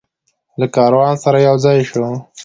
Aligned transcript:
له 0.59 0.65
کاروان 0.75 1.15
سره 1.23 1.37
یوځای 1.47 1.79
شو. 1.89 2.05